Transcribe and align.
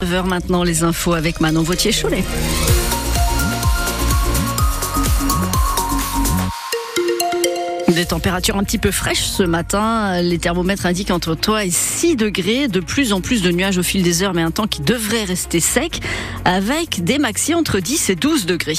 9h 0.00 0.28
maintenant 0.28 0.62
les 0.62 0.84
infos 0.84 1.12
avec 1.12 1.40
Manon 1.40 1.64
Vautier-Cholet. 1.64 2.22
Des 7.88 8.06
températures 8.06 8.56
un 8.56 8.62
petit 8.62 8.78
peu 8.78 8.92
fraîches 8.92 9.24
ce 9.24 9.42
matin. 9.42 10.22
Les 10.22 10.38
thermomètres 10.38 10.86
indiquent 10.86 11.10
entre 11.10 11.34
toi 11.34 11.64
et 11.64 11.70
6 11.72 12.14
degrés. 12.14 12.68
De 12.68 12.78
plus 12.78 13.12
en 13.12 13.20
plus 13.20 13.42
de 13.42 13.50
nuages 13.50 13.78
au 13.78 13.82
fil 13.82 14.04
des 14.04 14.22
heures, 14.22 14.34
mais 14.34 14.42
un 14.42 14.52
temps 14.52 14.68
qui 14.68 14.82
devrait 14.82 15.24
rester 15.24 15.58
sec 15.58 16.00
avec 16.44 17.02
des 17.02 17.18
maxi 17.18 17.52
entre 17.52 17.80
10 17.80 18.10
et 18.10 18.14
12 18.14 18.46
degrés. 18.46 18.78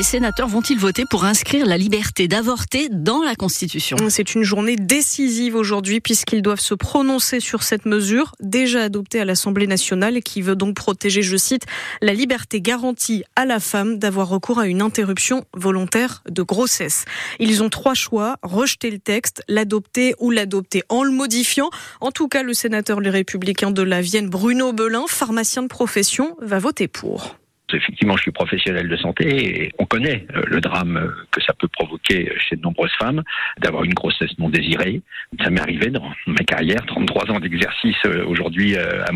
Les 0.00 0.04
sénateurs 0.04 0.48
vont-ils 0.48 0.78
voter 0.78 1.04
pour 1.04 1.26
inscrire 1.26 1.66
la 1.66 1.76
liberté 1.76 2.26
d'avorter 2.26 2.88
dans 2.90 3.22
la 3.22 3.34
Constitution? 3.34 3.98
C'est 4.08 4.34
une 4.34 4.44
journée 4.44 4.76
décisive 4.76 5.54
aujourd'hui 5.54 6.00
puisqu'ils 6.00 6.40
doivent 6.40 6.58
se 6.58 6.72
prononcer 6.72 7.38
sur 7.38 7.62
cette 7.62 7.84
mesure 7.84 8.32
déjà 8.40 8.84
adoptée 8.84 9.20
à 9.20 9.26
l'Assemblée 9.26 9.66
nationale 9.66 10.22
qui 10.22 10.40
veut 10.40 10.56
donc 10.56 10.74
protéger, 10.74 11.20
je 11.20 11.36
cite, 11.36 11.66
la 12.00 12.14
liberté 12.14 12.62
garantie 12.62 13.24
à 13.36 13.44
la 13.44 13.60
femme 13.60 13.98
d'avoir 13.98 14.30
recours 14.30 14.58
à 14.58 14.66
une 14.66 14.80
interruption 14.80 15.44
volontaire 15.52 16.22
de 16.30 16.40
grossesse. 16.40 17.04
Ils 17.38 17.62
ont 17.62 17.68
trois 17.68 17.92
choix, 17.92 18.38
rejeter 18.42 18.90
le 18.90 19.00
texte, 19.00 19.42
l'adopter 19.48 20.14
ou 20.18 20.30
l'adopter 20.30 20.82
en 20.88 21.02
le 21.02 21.10
modifiant. 21.10 21.68
En 22.00 22.10
tout 22.10 22.26
cas, 22.26 22.42
le 22.42 22.54
sénateur 22.54 23.00
Les 23.00 23.10
Républicains 23.10 23.70
de 23.70 23.82
la 23.82 24.00
Vienne, 24.00 24.30
Bruno 24.30 24.72
Belin, 24.72 25.04
pharmacien 25.08 25.62
de 25.62 25.68
profession, 25.68 26.38
va 26.40 26.58
voter 26.58 26.88
pour. 26.88 27.36
Effectivement, 27.72 28.16
je 28.16 28.22
suis 28.22 28.32
professionnel 28.32 28.88
de 28.88 28.96
santé 28.96 29.64
et 29.64 29.72
on 29.78 29.86
connaît 29.86 30.26
euh, 30.34 30.42
le 30.46 30.60
drame 30.60 30.96
euh, 30.96 31.08
que 31.30 31.42
ça 31.42 31.52
peut 31.54 31.68
provoquer 31.68 32.32
chez 32.38 32.56
de 32.56 32.62
nombreuses 32.62 32.92
femmes 32.98 33.22
d'avoir 33.58 33.84
une 33.84 33.94
grossesse 33.94 34.36
non 34.38 34.48
désirée. 34.48 35.02
Ça 35.42 35.50
m'est 35.50 35.60
arrivé 35.60 35.90
dans 35.90 36.10
ma 36.26 36.44
carrière, 36.44 36.84
33 36.86 37.30
ans 37.30 37.40
d'exercice 37.40 37.96
euh, 38.06 38.24
aujourd'hui 38.26 38.76
à 38.76 39.10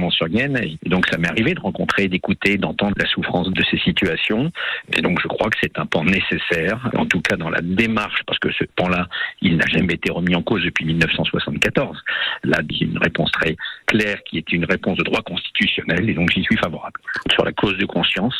et 0.85 0.89
donc 0.89 1.07
ça 1.11 1.19
m'est 1.19 1.29
arrivé 1.29 1.55
de 1.55 1.61
rencontrer, 1.61 2.09
d'écouter, 2.09 2.59
d'entendre 2.59 2.95
la 2.99 3.07
souffrance 3.07 3.49
de 3.51 3.65
ces 3.71 3.79
situations. 3.79 4.53
Et 4.97 5.01
donc 5.01 5.19
je 5.23 5.29
crois 5.29 5.49
que 5.49 5.57
c'est 5.63 5.79
un 5.79 5.87
pan 5.87 6.05
nécessaire, 6.05 6.91
en 6.97 7.07
tout 7.07 7.21
cas 7.21 7.37
dans 7.37 7.49
la 7.49 7.61
démarche, 7.63 8.23
parce 8.27 8.39
que 8.39 8.53
ce 8.53 8.65
pan-là, 8.77 9.09
il 9.41 9.57
n'a 9.57 9.67
jamais 9.67 9.95
été 9.95 10.13
remis 10.13 10.35
en 10.35 10.43
cause 10.43 10.63
depuis 10.63 10.85
1974. 10.85 11.97
Là, 12.45 12.59
il 12.69 12.77
y 12.79 12.85
a 12.85 12.87
une 12.87 12.99
réponse 12.99 13.31
très 13.33 13.57
claire 13.87 14.23
qui 14.25 14.39
est 14.39 14.53
une 14.53 14.65
réponse 14.65 14.99
de 14.99 15.05
droit 15.05 15.23
constitutionnel, 15.23 16.09
et 16.09 16.15
donc 16.15 16.31
j'y 16.31 16.43
suis 16.43 16.57
favorable. 16.57 17.01
Sur 17.33 17.45
la 17.45 17.53
clause 17.53 17.79
de 17.79 17.87
conscience, 17.87 18.35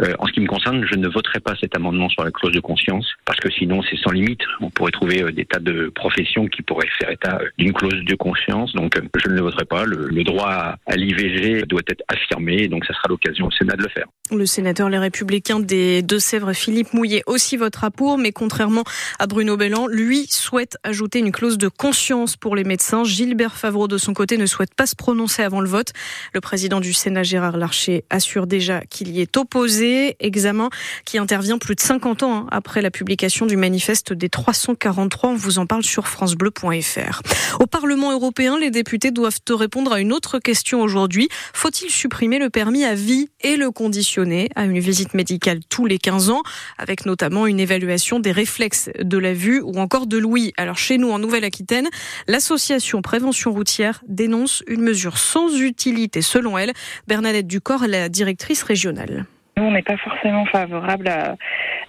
euh, 0.00 0.14
en 0.18 0.26
ce 0.26 0.32
qui 0.32 0.40
me 0.40 0.46
concerne, 0.46 0.84
je 0.90 0.96
ne 0.96 1.08
voterai 1.08 1.40
pas 1.40 1.54
cet 1.60 1.76
amendement 1.76 2.08
sur 2.08 2.24
la 2.24 2.30
clause 2.30 2.52
de 2.52 2.60
conscience 2.60 3.06
parce 3.24 3.38
que 3.40 3.50
sinon 3.50 3.82
c'est 3.82 3.96
sans 3.96 4.10
limite. 4.10 4.40
On 4.60 4.70
pourrait 4.70 4.92
trouver 4.92 5.22
euh, 5.22 5.32
des 5.32 5.44
tas 5.44 5.58
de 5.58 5.90
professions 5.94 6.46
qui 6.46 6.62
pourraient 6.62 6.88
faire 6.98 7.10
état 7.10 7.38
euh, 7.40 7.48
d'une 7.58 7.72
clause 7.72 8.04
de 8.04 8.14
conscience. 8.14 8.72
Donc 8.74 8.94
je 8.96 9.28
ne 9.28 9.34
le 9.34 9.42
voterai 9.42 9.64
pas. 9.64 9.84
Le, 9.84 10.20
droit 10.24 10.76
à 10.86 10.96
l'IVG 10.96 11.62
doit 11.66 11.80
être 11.88 12.02
affirmé. 12.08 12.68
Donc 12.68 12.84
ça 12.84 12.94
sera 12.94 13.08
l'occasion 13.08 13.46
au 13.46 13.50
Sénat 13.50 13.74
de 13.74 13.82
le 13.82 13.88
faire. 13.88 14.06
Le 14.30 14.46
sénateur 14.46 14.88
Les 14.90 14.98
Républicains 14.98 15.58
des 15.58 16.02
Deux-Sèvres, 16.02 16.52
Philippe 16.52 16.92
Mouillet, 16.94 17.22
aussi 17.26 17.56
votera 17.56 17.90
pour, 17.90 18.16
mais 18.16 18.30
contrairement 18.30 18.84
à 19.18 19.26
Bruno 19.26 19.56
Bellan, 19.56 19.88
lui 19.88 20.26
souhaite 20.28 20.76
ajouter 20.84 21.18
une 21.18 21.32
clause 21.32 21.58
de 21.58 21.68
conscience 21.68 22.36
pour 22.36 22.54
les 22.54 22.62
médecins. 22.62 23.02
Gilbert 23.02 23.56
Favreau, 23.56 23.88
de 23.88 23.98
son 23.98 24.14
côté, 24.14 24.36
ne 24.36 24.46
souhaite 24.46 24.74
pas 24.74 24.86
se 24.86 24.94
prononcer 24.94 25.42
avant 25.42 25.60
le 25.60 25.68
vote. 25.68 25.92
Le 26.32 26.40
président 26.40 26.80
du 26.80 26.92
Sénat, 26.92 27.24
Gérard 27.24 27.56
Larcher, 27.56 28.04
assure 28.10 28.46
déjà 28.46 28.82
qu'il 28.82 29.08
y 29.08 29.20
est 29.20 29.36
opposé. 29.36 29.79
Examen 30.20 30.70
qui 31.04 31.18
intervient 31.18 31.58
plus 31.58 31.74
de 31.74 31.80
50 31.80 32.22
ans 32.22 32.34
hein, 32.34 32.46
après 32.50 32.82
la 32.82 32.90
publication 32.90 33.46
du 33.46 33.56
manifeste 33.56 34.12
des 34.12 34.28
343. 34.28 35.30
On 35.30 35.34
vous 35.34 35.58
en 35.58 35.66
parle 35.66 35.82
sur 35.82 36.08
francebleu.fr. 36.08 37.22
Au 37.58 37.66
Parlement 37.66 38.12
européen, 38.12 38.58
les 38.58 38.70
députés 38.70 39.10
doivent 39.10 39.38
répondre 39.50 39.92
à 39.92 40.00
une 40.00 40.12
autre 40.12 40.38
question 40.38 40.80
aujourd'hui. 40.80 41.28
Faut-il 41.52 41.90
supprimer 41.90 42.38
le 42.38 42.50
permis 42.50 42.84
à 42.84 42.94
vie 42.94 43.28
et 43.40 43.56
le 43.56 43.70
conditionner 43.70 44.48
à 44.54 44.64
une 44.64 44.78
visite 44.78 45.14
médicale 45.14 45.60
tous 45.68 45.86
les 45.86 45.98
15 45.98 46.30
ans, 46.30 46.42
avec 46.78 47.06
notamment 47.06 47.46
une 47.46 47.60
évaluation 47.60 48.20
des 48.20 48.32
réflexes 48.32 48.90
de 48.98 49.18
la 49.18 49.34
vue 49.34 49.60
ou 49.60 49.78
encore 49.78 50.06
de 50.06 50.18
l'ouïe? 50.18 50.52
Alors 50.56 50.78
chez 50.78 50.98
nous, 50.98 51.10
en 51.10 51.18
Nouvelle-Aquitaine, 51.18 51.88
l'association 52.26 53.02
Prévention 53.02 53.52
routière 53.52 54.02
dénonce 54.06 54.62
une 54.66 54.82
mesure 54.82 55.18
sans 55.18 55.54
utilité 55.60 56.22
selon 56.22 56.58
elle. 56.58 56.72
Bernadette 57.06 57.46
Ducor, 57.46 57.86
la 57.86 58.08
directrice 58.08 58.62
régionale. 58.62 59.26
On 59.62 59.72
n'est 59.72 59.82
pas 59.82 59.96
forcément 59.96 60.46
favorable 60.46 61.08
à, 61.08 61.36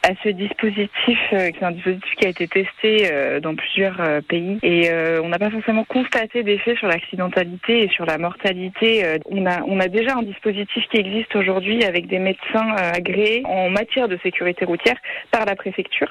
à 0.04 0.12
ce 0.24 0.30
dispositif, 0.30 1.20
euh, 1.34 1.52
qui 1.52 1.60
est 1.60 1.64
un 1.64 1.72
dispositif 1.72 2.16
qui 2.16 2.26
a 2.26 2.30
été 2.30 2.48
testé 2.48 3.12
euh, 3.12 3.40
dans 3.40 3.56
plusieurs 3.56 4.02
euh, 4.02 4.22
pays. 4.22 4.58
Et 4.64 4.90
on 5.24 5.30
n'a 5.30 5.40
pas 5.40 5.50
forcément 5.50 5.84
constaté 5.84 6.44
d'effet 6.44 6.76
sur 6.76 6.88
l'accidentalité 6.88 7.84
et 7.84 7.90
sur 7.90 8.06
la 8.06 8.18
mortalité. 8.18 9.04
On 9.30 9.46
a, 9.46 9.62
on 9.64 9.80
a 9.80 9.88
déjà 9.88 10.16
un 10.16 10.24
dispositif 10.24 10.84
qui 10.90 10.98
existe 10.98 11.36
aujourd'hui 11.36 11.84
avec 11.84 12.08
des 12.08 12.20
médecins 12.20 12.76
agréés 12.76 13.44
en 13.46 13.70
matière 13.70 14.08
de 14.08 14.18
sécurité 14.24 14.66
routière 14.66 14.96
par 15.32 15.46
la 15.46 15.56
préfecture. 15.56 16.10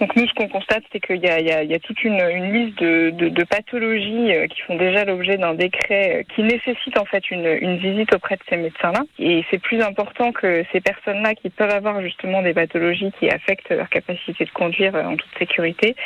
Donc 0.00 0.14
nous, 0.16 0.26
ce 0.26 0.34
qu'on 0.34 0.48
constate, 0.48 0.82
c'est 0.92 1.00
qu'il 1.00 1.16
y 1.16 1.26
y, 1.26 1.66
y 1.66 1.74
a 1.74 1.78
toute 1.78 2.02
une, 2.04 2.20
une 2.20 2.52
liste 2.52 2.78
de, 2.78 3.10
de, 3.10 3.28
de, 3.28 3.44
pathologies 3.44 4.32
qui 4.50 4.60
font 4.62 4.76
déjà 4.76 5.04
l'objet 5.04 5.36
d'un 5.36 5.54
décret 5.54 6.26
qui 6.34 6.42
nécessite 6.42 6.98
en 6.98 7.04
fait 7.04 7.30
une, 7.30 7.46
une 7.60 7.76
visite 7.76 8.14
auprès 8.14 8.36
de 8.36 8.42
ces 8.48 8.56
médecins-là. 8.56 9.02
Et 9.18 9.44
c'est 9.50 9.60
plus 9.60 9.80
important 9.82 10.32
que 10.32 10.64
ces 10.72 10.80
personnes-là 10.80 11.34
qui 11.34 11.50
peuvent 11.50 11.70
avoir 11.70 12.00
justement 12.02 12.42
des 12.42 12.54
pathologies 12.54 13.12
affectent 13.30 13.70
leur 13.70 13.88
capacité 13.88 14.44
de 14.44 14.50
conduire 14.50 14.94
euh, 14.94 15.04
en 15.04 15.16
toute 15.16 15.38
sécurité 15.38 15.96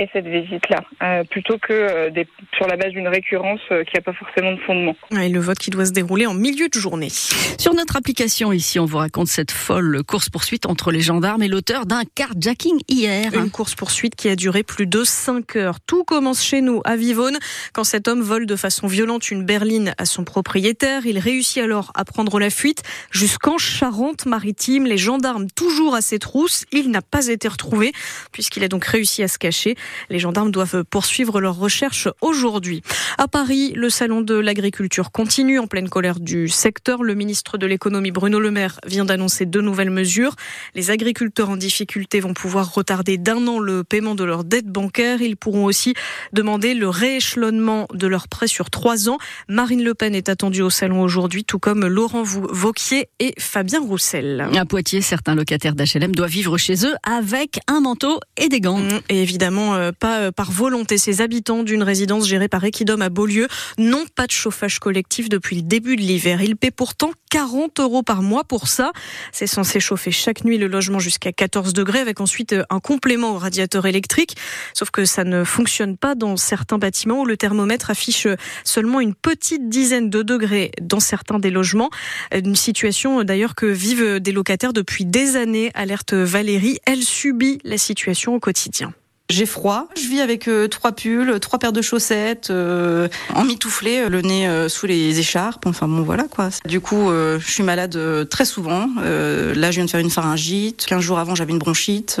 et 0.00 0.08
cette 0.14 0.26
visite-là, 0.26 0.82
euh, 1.02 1.24
plutôt 1.24 1.58
que 1.58 1.72
euh, 1.72 2.10
des, 2.10 2.26
sur 2.56 2.66
la 2.66 2.76
base 2.76 2.90
d'une 2.90 3.08
récurrence 3.08 3.60
qui 3.68 3.94
n'a 3.94 4.00
pas 4.00 4.14
forcément 4.14 4.52
de 4.52 4.60
fondement. 4.60 4.96
Et 5.20 5.28
le 5.28 5.40
vote 5.40 5.58
qui 5.58 5.70
doit 5.70 5.84
se 5.84 5.92
dérouler 5.92 6.26
en 6.26 6.32
milieu 6.32 6.68
de 6.68 6.78
journée. 6.78 7.10
Sur 7.10 7.74
notre 7.74 7.96
application 7.96 8.52
ici, 8.52 8.78
on 8.78 8.86
vous 8.86 8.96
raconte 8.96 9.28
cette 9.28 9.50
folle 9.50 10.02
course-poursuite 10.02 10.64
entre 10.64 10.90
les 10.90 11.00
gendarmes 11.00 11.42
et 11.42 11.48
l'auteur 11.48 11.84
d'un 11.84 12.02
carjacking 12.14 12.80
hier. 12.88 13.34
Une 13.34 13.50
course-poursuite 13.50 14.16
qui 14.16 14.28
a 14.28 14.36
duré 14.36 14.62
plus 14.62 14.86
de 14.86 15.04
5 15.04 15.56
heures. 15.56 15.80
Tout 15.80 16.04
commence 16.04 16.42
chez 16.42 16.62
nous, 16.62 16.80
à 16.84 16.96
Vivonne, 16.96 17.38
quand 17.74 17.84
cet 17.84 18.08
homme 18.08 18.22
vole 18.22 18.46
de 18.46 18.56
façon 18.56 18.86
violente 18.86 19.30
une 19.30 19.44
berline 19.44 19.94
à 19.98 20.06
son 20.06 20.24
propriétaire. 20.24 21.04
Il 21.04 21.18
réussit 21.18 21.62
alors 21.62 21.92
à 21.94 22.06
prendre 22.06 22.40
la 22.40 22.48
fuite 22.48 22.82
jusqu'en 23.10 23.58
Charente-Maritime. 23.58 24.86
Les 24.86 24.98
gendarmes, 24.98 25.46
toujours 25.54 25.94
à 25.94 26.00
ses 26.00 26.18
trousses, 26.18 26.64
il 26.72 26.90
n'a 26.90 27.02
pas 27.02 27.26
été 27.26 27.48
retrouvé 27.48 27.92
puisqu'il 28.32 28.64
a 28.64 28.68
donc 28.68 28.86
réussi 28.86 29.22
à 29.22 29.28
se 29.28 29.38
cacher. 29.38 29.76
Les 30.08 30.18
gendarmes 30.18 30.50
doivent 30.50 30.84
poursuivre 30.84 31.40
leurs 31.40 31.56
recherches 31.56 32.08
aujourd'hui. 32.20 32.82
À 33.18 33.28
Paris, 33.28 33.72
le 33.74 33.90
salon 33.90 34.20
de 34.20 34.34
l'agriculture 34.34 35.12
continue 35.12 35.58
en 35.58 35.66
pleine 35.66 35.88
colère 35.88 36.20
du 36.20 36.48
secteur. 36.48 37.02
Le 37.02 37.14
ministre 37.14 37.58
de 37.58 37.66
l'économie 37.66 38.10
Bruno 38.10 38.40
Le 38.40 38.50
Maire 38.50 38.80
vient 38.86 39.04
d'annoncer 39.04 39.46
deux 39.46 39.60
nouvelles 39.60 39.90
mesures. 39.90 40.34
Les 40.74 40.90
agriculteurs 40.90 41.50
en 41.50 41.56
difficulté 41.56 42.20
vont 42.20 42.34
pouvoir 42.34 42.72
retarder 42.74 43.18
d'un 43.18 43.46
an 43.46 43.58
le 43.58 43.84
paiement 43.84 44.14
de 44.14 44.24
leurs 44.24 44.44
dettes 44.44 44.68
bancaires. 44.68 45.22
Ils 45.22 45.36
pourront 45.36 45.64
aussi 45.64 45.94
demander 46.32 46.74
le 46.74 46.88
rééchelonnement 46.88 47.86
de 47.92 48.06
leurs 48.06 48.28
prêts 48.28 48.46
sur 48.46 48.70
trois 48.70 49.08
ans. 49.08 49.18
Marine 49.48 49.82
Le 49.82 49.94
Pen 49.94 50.14
est 50.14 50.28
attendue 50.28 50.62
au 50.62 50.70
salon 50.70 51.02
aujourd'hui, 51.02 51.44
tout 51.44 51.58
comme 51.58 51.86
Laurent 51.86 52.22
Vauquier 52.22 53.08
et 53.18 53.34
Fabien 53.38 53.80
Roussel. 53.80 54.48
À 54.54 54.64
Poitiers, 54.64 55.00
certains 55.00 55.34
locataires 55.34 55.74
d'HLM 55.74 56.14
doivent 56.14 56.30
vivre 56.30 56.58
chez 56.58 56.86
eux 56.86 56.94
avec 57.02 57.60
un 57.66 57.80
manteau 57.80 58.20
et 58.36 58.48
des 58.48 58.60
gants. 58.60 58.80
Et 59.08 59.22
évidemment, 59.22 59.69
euh, 59.74 59.92
pas 59.92 60.20
euh, 60.20 60.32
par 60.32 60.50
volonté. 60.50 60.98
Ces 60.98 61.20
habitants 61.20 61.62
d'une 61.62 61.82
résidence 61.82 62.26
gérée 62.26 62.48
par 62.48 62.64
Equidom 62.64 63.00
à 63.00 63.08
Beaulieu 63.08 63.48
n'ont 63.78 64.06
pas 64.14 64.26
de 64.26 64.32
chauffage 64.32 64.78
collectif 64.78 65.28
depuis 65.28 65.56
le 65.56 65.62
début 65.62 65.96
de 65.96 66.02
l'hiver. 66.02 66.42
Ils 66.42 66.56
paient 66.56 66.70
pourtant 66.70 67.10
40 67.30 67.80
euros 67.80 68.02
par 68.02 68.22
mois 68.22 68.44
pour 68.44 68.68
ça. 68.68 68.92
C'est 69.32 69.46
censé 69.46 69.80
chauffer 69.80 70.10
chaque 70.10 70.44
nuit 70.44 70.58
le 70.58 70.66
logement 70.66 70.98
jusqu'à 70.98 71.32
14 71.32 71.72
degrés 71.72 72.00
avec 72.00 72.20
ensuite 72.20 72.52
euh, 72.52 72.64
un 72.70 72.80
complément 72.80 73.32
au 73.32 73.38
radiateur 73.38 73.86
électrique. 73.86 74.36
Sauf 74.74 74.90
que 74.90 75.04
ça 75.04 75.24
ne 75.24 75.44
fonctionne 75.44 75.96
pas 75.96 76.14
dans 76.14 76.36
certains 76.36 76.78
bâtiments 76.78 77.20
où 77.20 77.26
le 77.26 77.36
thermomètre 77.36 77.90
affiche 77.90 78.26
seulement 78.64 79.00
une 79.00 79.14
petite 79.14 79.68
dizaine 79.68 80.10
de 80.10 80.22
degrés 80.22 80.72
dans 80.80 81.00
certains 81.00 81.38
des 81.38 81.50
logements. 81.50 81.90
Une 82.32 82.56
situation 82.56 83.22
d'ailleurs 83.24 83.54
que 83.54 83.66
vivent 83.66 84.20
des 84.20 84.32
locataires 84.32 84.72
depuis 84.72 85.04
des 85.04 85.36
années, 85.36 85.70
alerte 85.74 86.14
Valérie 86.14 86.78
elle 86.86 87.02
subit 87.02 87.58
la 87.64 87.78
situation 87.78 88.34
au 88.34 88.40
quotidien. 88.40 88.92
J'ai 89.30 89.46
froid, 89.46 89.86
je 89.94 90.08
vis 90.08 90.20
avec 90.20 90.48
euh, 90.48 90.66
trois 90.66 90.90
pulls, 90.90 91.38
trois 91.38 91.60
paires 91.60 91.72
de 91.72 91.82
chaussettes, 91.82 92.50
euh, 92.50 93.06
en 93.32 93.44
mitouflé, 93.44 93.98
euh, 93.98 94.08
le 94.08 94.22
nez 94.22 94.68
sous 94.68 94.86
les 94.86 95.20
écharpes, 95.20 95.66
enfin 95.66 95.86
bon 95.86 96.02
voilà 96.02 96.24
quoi. 96.24 96.48
Du 96.66 96.80
coup, 96.80 97.10
je 97.10 97.44
suis 97.46 97.62
malade 97.62 97.96
très 98.28 98.44
souvent. 98.44 98.88
là, 98.96 99.70
je 99.70 99.76
viens 99.76 99.84
de 99.84 99.90
faire 99.90 100.00
une 100.00 100.10
pharyngite. 100.10 100.84
15 100.84 101.00
jours 101.00 101.20
avant, 101.20 101.36
j'avais 101.36 101.52
une 101.52 101.58
bronchite, 101.58 102.20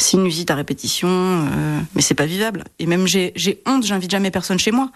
sinusite 0.00 0.50
à 0.50 0.56
répétition, 0.56 1.46
mais 1.94 2.02
c'est 2.02 2.14
pas 2.14 2.26
vivable. 2.26 2.64
Et 2.80 2.86
même 2.86 3.06
j'ai 3.06 3.62
honte, 3.66 3.86
j'invite 3.86 4.10
jamais 4.10 4.32
personne 4.32 4.58
chez 4.58 4.72
moi. 4.72 4.90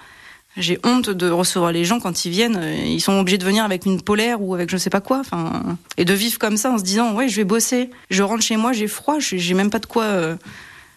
J'ai 0.56 0.78
honte 0.84 1.08
de 1.10 1.30
recevoir 1.30 1.72
les 1.72 1.84
gens 1.84 2.00
quand 2.00 2.24
ils 2.24 2.30
viennent. 2.30 2.60
Ils 2.84 3.00
sont 3.00 3.18
obligés 3.18 3.38
de 3.38 3.44
venir 3.44 3.64
avec 3.64 3.86
une 3.86 4.02
polaire 4.02 4.42
ou 4.42 4.54
avec 4.54 4.68
je 4.68 4.76
sais 4.76 4.90
pas 4.90 5.00
quoi. 5.00 5.20
Enfin, 5.20 5.78
et 5.96 6.04
de 6.04 6.12
vivre 6.12 6.38
comme 6.38 6.56
ça 6.56 6.72
en 6.72 6.78
se 6.78 6.82
disant 6.82 7.14
ouais, 7.14 7.28
je 7.28 7.36
vais 7.36 7.44
bosser. 7.44 7.90
Je 8.10 8.22
rentre 8.22 8.42
chez 8.42 8.56
moi, 8.56 8.72
j'ai 8.72 8.88
froid, 8.88 9.18
j'ai 9.20 9.54
même 9.54 9.70
pas 9.70 9.78
de 9.78 9.86
quoi 9.86 10.36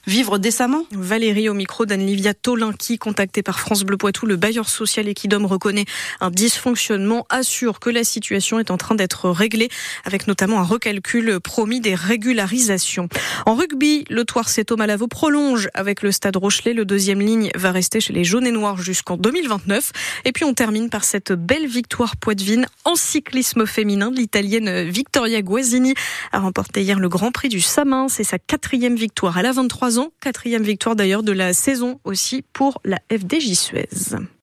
vivre 0.08 0.38
décemment. 0.38 0.86
Valérie 0.92 1.50
au 1.50 1.54
micro 1.54 1.86
d'Anne-Livia 1.86 2.34
Tolinki, 2.34 2.98
contactée 2.98 3.44
par 3.44 3.60
France 3.60 3.84
Bleu 3.84 3.98
Poitou, 3.98 4.26
le 4.26 4.36
bailleur 4.36 4.70
social 4.70 5.08
Equidom 5.08 5.46
reconnaît 5.46 5.86
un 6.22 6.30
dysfonctionnement, 6.30 7.26
assure 7.30 7.80
que 7.80 7.90
la 7.90 8.04
situation 8.04 8.60
est 8.60 8.72
en 8.72 8.78
train 8.78 8.96
d'être 8.96 9.30
réglée, 9.30 9.70
avec 10.04 10.28
notamment 10.28 10.60
un 10.60 10.64
recalcul 10.64 11.40
promis 11.40 11.82
des 11.82 11.96
régularisations. 11.96 13.10
En 13.46 13.56
rugby, 13.56 14.06
le 14.10 14.26
Toirceto 14.26 14.76
Malavo 14.78 15.08
prolonge 15.08 15.70
avec 15.74 16.02
le 16.02 16.12
Stade 16.12 16.36
Rochelet. 16.36 16.74
Le 16.74 16.86
deuxième 16.86 17.22
ligne 17.22 17.50
va 17.56 17.72
rester 17.72 18.00
chez 18.00 18.14
les 18.14 18.24
jaunes 18.24 18.48
et 18.48 18.52
noirs 18.52 18.78
jusqu'en 18.78 19.18
2029. 19.18 19.92
Et 20.26 20.32
puis 20.32 20.46
on 20.46 20.54
termine 20.54 20.90
par 20.90 21.04
cette 21.04 21.32
belle 21.32 21.68
victoire 21.68 22.18
poitevine 22.18 22.68
en 22.84 22.96
cyclisme 22.96 23.66
féminin. 23.66 24.12
L'italienne 24.12 24.84
Victoria 24.90 25.42
Guasini 25.42 25.94
a 26.32 26.40
remporté 26.40 26.82
hier 26.82 27.00
le 27.00 27.10
Grand 27.10 27.32
Prix 27.32 27.50
du 27.50 27.62
Samin. 27.62 28.08
C'est 28.10 28.24
sa 28.24 28.40
quatrième 28.40 28.96
victoire. 28.96 29.38
Elle 29.38 29.46
a 29.46 29.52
23 29.52 29.95
quatrième 30.20 30.64
victoire 30.64 30.96
d'ailleurs 30.96 31.24
de 31.24 31.32
la 31.32 31.54
saison 31.54 32.00
aussi 32.04 32.44
pour 32.54 32.82
la 32.84 33.00
FDJ 33.12 33.54
Suez. 33.54 33.90